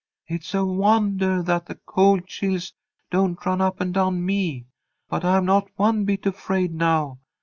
It's 0.25 0.55
a 0.55 0.65
wondah 0.65 1.43
that 1.43 1.67
the 1.67 1.75
cold 1.85 2.25
chills 2.25 2.73
don't 3.11 3.45
run 3.45 3.61
up 3.61 3.79
and 3.79 3.93
down 3.93 4.25
me! 4.25 4.65
But 5.09 5.23
I'm 5.23 5.45
not 5.45 5.69
one 5.75 6.05
bit 6.05 6.25
afraid 6.25 6.73
now. 6.73 7.19